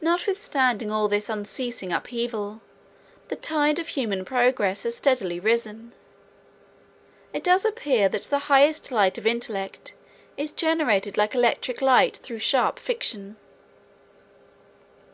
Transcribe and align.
Notwithstanding 0.00 0.90
all 0.90 1.06
this 1.06 1.28
unceasing 1.28 1.92
upheaval, 1.92 2.62
the 3.28 3.36
tide 3.36 3.78
of 3.78 3.88
human 3.88 4.24
progress 4.24 4.84
has 4.84 4.96
steadily 4.96 5.38
risen. 5.38 5.92
It 7.34 7.44
does 7.44 7.66
appear 7.66 8.08
that 8.08 8.22
the 8.22 8.38
highest 8.48 8.90
light 8.90 9.18
of 9.18 9.26
intellect 9.26 9.92
is 10.38 10.50
generated 10.50 11.18
like 11.18 11.34
electric 11.34 11.82
light 11.82 12.16
through 12.16 12.38
sharp 12.38 12.78
friction. 12.78 13.36